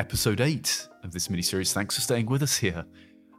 [0.00, 1.74] episode 8 of this mini series.
[1.74, 2.86] Thanks for staying with us here.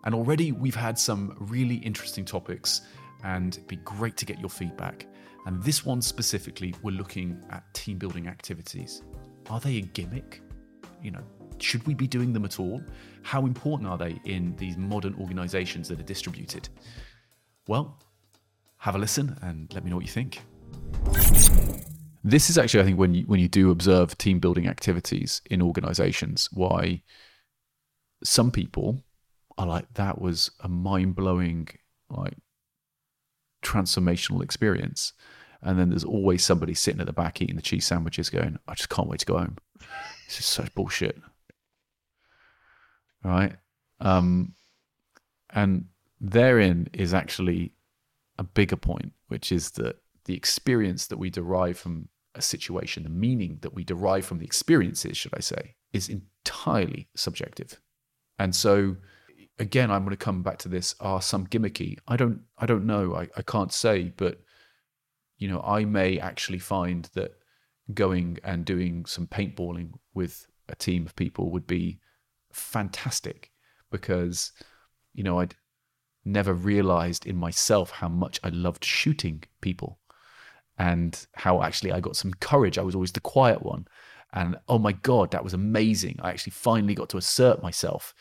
[0.06, 2.82] And already we've had some really interesting topics,
[3.24, 5.08] and it'd be great to get your feedback.
[5.48, 9.02] And this one specifically, we're looking at team building activities.
[9.50, 10.44] Are they a gimmick?
[11.02, 11.24] You know,
[11.58, 12.80] should we be doing them at all?
[13.24, 16.70] How important are they in these modern organizations that are distributed?
[17.68, 17.98] Well,
[18.78, 20.42] have a listen and let me know what you think.
[22.24, 25.62] This is actually, I think, when you when you do observe team building activities in
[25.62, 27.02] organizations, why
[28.24, 29.04] some people
[29.58, 31.68] are like, that was a mind blowing,
[32.10, 32.36] like
[33.64, 35.14] transformational experience.
[35.64, 38.74] And then there's always somebody sitting at the back eating the cheese sandwiches going, I
[38.74, 39.58] just can't wait to go home.
[40.28, 41.22] This is such bullshit.
[43.24, 43.56] Right?
[44.00, 44.56] Um,
[45.52, 45.86] and
[46.20, 47.74] therein is actually
[48.40, 53.10] a bigger point, which is that the experience that we derive from a situation, the
[53.10, 57.80] meaning that we derive from the experiences, should I say, is entirely subjective.
[58.40, 58.98] And so
[59.60, 60.96] again, I'm going to come back to this.
[61.00, 61.98] Are some gimmicky?
[62.08, 62.42] I don't.
[62.58, 63.16] I don't know.
[63.16, 64.12] I, I can't say.
[64.16, 64.42] But
[65.38, 67.34] you know, I may actually find that
[67.94, 72.00] going and doing some paintballing with a team of people would be
[72.52, 73.52] fantastic
[73.90, 74.52] because
[75.14, 75.56] you know I'd
[76.24, 80.00] never realized in myself how much I loved shooting people
[80.82, 82.78] and how actually I got some courage.
[82.78, 83.88] I was always the quiet one.
[84.34, 86.20] And oh my God, that was amazing.
[86.22, 88.14] I actually finally got to assert myself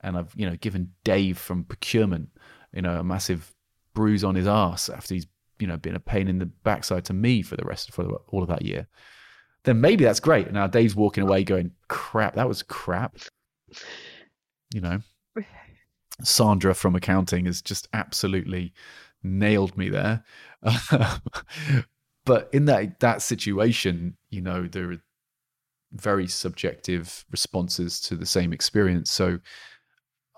[0.00, 2.28] and I've you know given Dave from procurement
[2.72, 3.54] you know a massive
[3.94, 5.26] bruise on his ass after he's
[5.58, 8.42] you know been a pain in the backside to me for the rest for all
[8.42, 8.86] of that year,
[9.64, 10.46] then maybe that's great.
[10.46, 13.16] And now Dave's walking away going, "Crap, that was crap."
[14.72, 14.98] You know,
[16.22, 18.72] Sandra from accounting has just absolutely
[19.22, 20.24] nailed me there.
[22.28, 25.02] but in that that situation, you know, there are
[25.92, 29.10] very subjective responses to the same experience.
[29.10, 29.38] So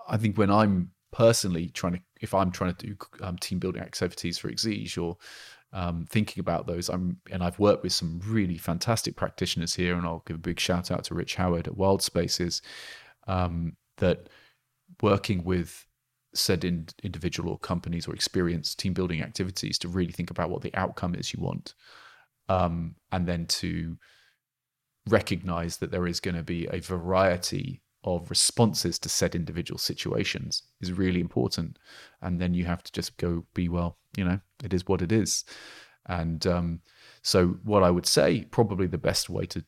[0.07, 3.81] I think when I'm personally trying to, if I'm trying to do um, team building
[3.81, 5.17] activities for Exige or
[5.73, 10.05] um, thinking about those, I'm and I've worked with some really fantastic practitioners here, and
[10.05, 12.61] I'll give a big shout out to Rich Howard at Wild Spaces,
[13.27, 14.29] um, that
[15.01, 15.85] working with
[16.33, 20.61] said in, individual or companies or experienced team building activities to really think about what
[20.61, 21.73] the outcome is you want,
[22.49, 23.97] um, and then to
[25.07, 30.63] recognize that there is going to be a variety of responses to said individual situations
[30.81, 31.77] is really important.
[32.21, 35.11] And then you have to just go be well, you know, it is what it
[35.11, 35.43] is.
[36.07, 36.81] And um,
[37.21, 39.63] so, what I would say, probably the best way to,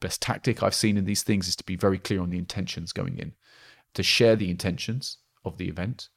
[0.00, 2.92] best tactic I've seen in these things is to be very clear on the intentions
[2.92, 3.32] going in,
[3.92, 6.08] to share the intentions of the event,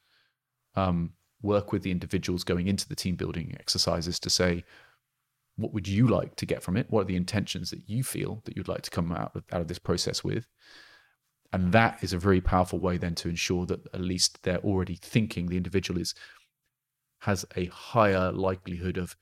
[0.74, 1.12] um,
[1.42, 4.64] work with the individuals going into the team building exercises to say,
[5.56, 6.86] what would you like to get from it?
[6.88, 9.60] What are the intentions that you feel that you'd like to come out of, out
[9.60, 10.46] of this process with?
[11.52, 14.94] And that is a very powerful way then to ensure that at least they're already
[14.94, 16.14] thinking the individual is
[17.22, 19.16] has a higher likelihood of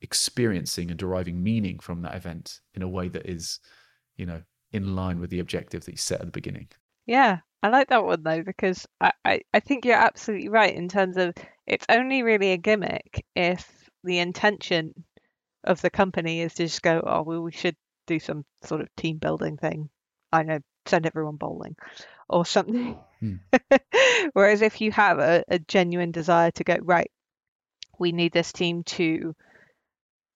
[0.00, 3.58] experiencing and deriving meaning from that event in a way that is,
[4.16, 4.42] you know,
[4.72, 6.68] in line with the objective that you set at the beginning.
[7.06, 10.88] Yeah, I like that one though, because I, I, I think you're absolutely right in
[10.88, 11.34] terms of
[11.66, 14.94] it's only really a gimmick if the intention
[15.64, 17.74] of the company is to just go, oh, well, we should
[18.06, 19.88] do some sort of team building thing.
[20.32, 21.74] I know send everyone bowling
[22.28, 22.96] or something.
[23.18, 23.34] Hmm.
[24.32, 27.10] Whereas if you have a, a genuine desire to go, right,
[27.98, 29.34] we need this team to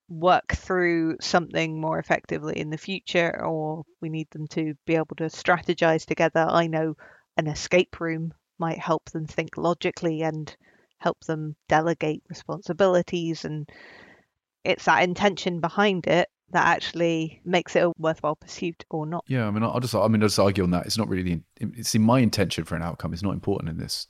[0.09, 5.15] work through something more effectively in the future, or we need them to be able
[5.19, 6.45] to strategize together.
[6.51, 6.97] I know
[7.37, 10.55] an escape room might help them think logically and
[10.99, 13.71] help them delegate responsibilities and
[14.65, 19.25] it's that intention behind it that actually makes it a worthwhile pursuit or not.
[19.29, 20.85] Yeah, I mean, I'll just, I mean, I'll just argue on that.
[20.85, 24.09] It's not really it's in my intention for an outcome is not important in this,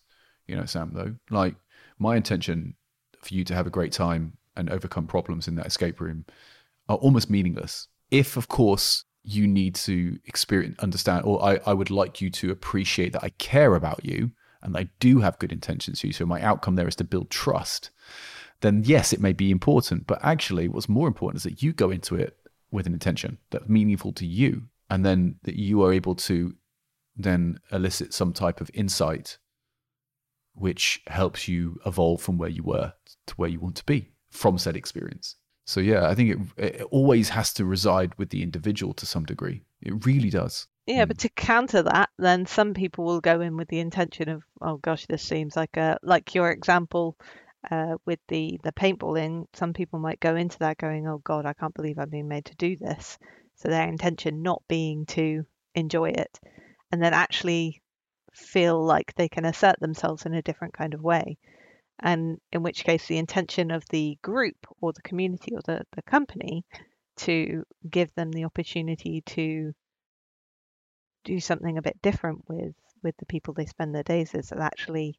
[0.49, 0.93] you know, Sam.
[0.95, 1.55] Though, like
[1.99, 2.75] my intention
[3.21, 6.25] for you to have a great time and overcome problems in that escape room
[6.89, 7.89] are almost meaningless.
[8.11, 12.51] If, of course, you need to experience, understand, or I, I would like you to
[12.51, 14.33] appreciate that I care about you
[14.63, 16.13] and I do have good intentions for you.
[16.13, 17.91] So my outcome there is to build trust
[18.61, 20.07] then yes, it may be important.
[20.07, 22.37] But actually, what's more important is that you go into it
[22.71, 26.55] with an intention that's meaningful to you, and then that you are able to
[27.17, 29.39] then elicit some type of insight
[30.55, 32.93] which helps you evolve from where you were
[33.27, 35.37] to where you want to be from said experience.
[35.71, 39.25] So yeah, I think it, it always has to reside with the individual to some
[39.25, 39.63] degree.
[39.81, 40.67] It really does.
[40.89, 41.21] Yeah, but mm.
[41.21, 45.07] to counter that, then some people will go in with the intention of, oh gosh,
[45.07, 47.17] this seems like a like your example
[47.71, 51.53] uh, with the the paintballing, some people might go into that going, "Oh God, I
[51.53, 53.17] can't believe I'm being made to do this."
[53.55, 55.47] So their intention not being to
[55.77, 56.41] enjoy it,
[56.91, 57.81] and then actually
[58.33, 61.39] feel like they can assert themselves in a different kind of way.
[62.03, 66.03] And in which case, the intention of the group or the community or the, the
[66.03, 66.65] company
[67.19, 69.75] to give them the opportunity to
[71.25, 75.19] do something a bit different with with the people they spend their days is actually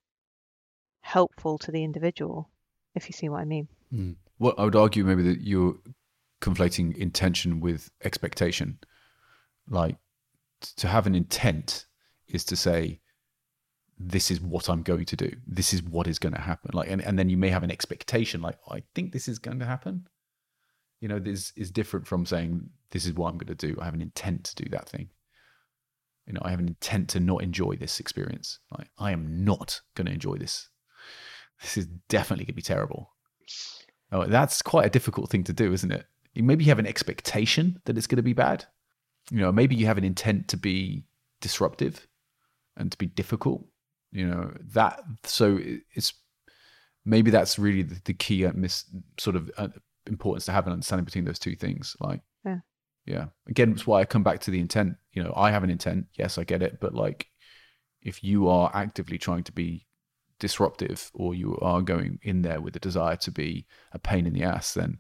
[1.01, 2.49] helpful to the individual
[2.95, 4.15] if you see what i mean mm.
[4.39, 5.75] well i would argue maybe that you're
[6.41, 8.79] conflating intention with expectation
[9.69, 9.97] like
[10.75, 11.85] to have an intent
[12.27, 12.99] is to say
[14.07, 15.31] this is what i'm going to do.
[15.47, 16.71] This is what is going to happen.
[16.73, 19.59] Like and, and then you may have an expectation like i think this is going
[19.59, 20.07] to happen.
[20.99, 23.77] You know this is different from saying this is what i'm going to do.
[23.79, 25.09] I have an intent to do that thing.
[26.27, 28.59] You know i have an intent to not enjoy this experience.
[28.77, 30.69] Like i am not going to enjoy this.
[31.61, 33.11] This is definitely going to be terrible.
[34.11, 36.05] Oh, that's quite a difficult thing to do isn't it?
[36.35, 38.65] Maybe you have an expectation that it's going to be bad.
[39.29, 41.05] You know maybe you have an intent to be
[41.41, 42.07] disruptive
[42.77, 43.65] and to be difficult
[44.11, 45.59] you know that so
[45.93, 46.13] it's
[47.05, 48.85] maybe that's really the, the key uh, mis,
[49.17, 49.69] sort of uh,
[50.07, 52.57] importance to have an understanding between those two things like yeah.
[53.05, 53.25] yeah.
[53.47, 56.05] Again it's why i come back to the intent you know i have an intent
[56.13, 57.27] yes i get it but like
[58.01, 59.85] if you are actively trying to be
[60.39, 64.33] disruptive or you are going in there with a desire to be a pain in
[64.33, 64.99] the ass then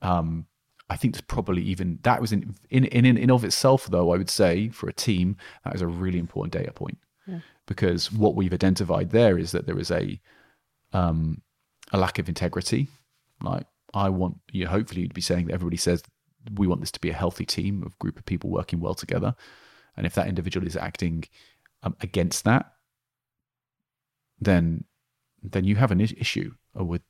[0.00, 0.46] um
[0.90, 4.18] I think there's probably even that was in in in in of itself though I
[4.18, 6.98] would say for a team that is a really important data point.
[7.26, 7.40] Yeah.
[7.74, 10.20] Because what we've identified there is that there is a
[10.92, 11.40] um
[11.92, 12.88] a lack of integrity
[13.42, 16.02] like I want you hopefully you'd be saying that everybody says
[16.54, 19.34] we want this to be a healthy team of group of people working well together
[19.96, 21.24] and if that individual is acting
[21.82, 22.72] um, against that
[24.40, 24.84] then
[25.42, 27.02] then you have an issue with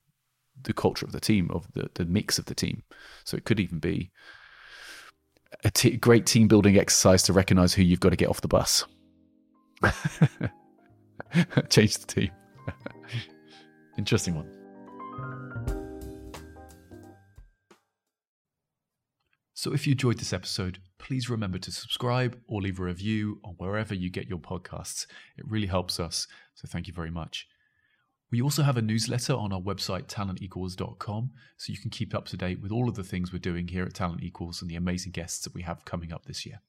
[0.61, 2.83] the culture of the team, of the, the mix of the team.
[3.25, 4.11] So it could even be
[5.65, 8.49] a t- great team building exercise to recognize who you've got to get off the
[8.49, 8.85] bus.
[11.71, 12.31] Change the team.
[13.99, 14.49] Interesting one.
[19.55, 23.55] So if you enjoyed this episode, please remember to subscribe or leave a review on
[23.59, 25.07] wherever you get your podcasts.
[25.39, 26.27] It really helps us.
[26.55, 27.47] So thank you very much.
[28.33, 32.37] We also have a newsletter on our website, talentequals.com, so you can keep up to
[32.37, 35.13] date with all of the things we're doing here at Talent Equals and the amazing
[35.13, 36.61] guests that we have coming up this year.